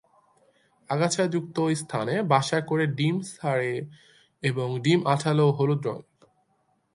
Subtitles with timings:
[0.89, 3.73] আগাছা যুক্ত স্থানে বাসা করে ডিম ছাড়ে
[4.43, 6.07] এবং ডিম আঠালো ও হলুদ রঙের।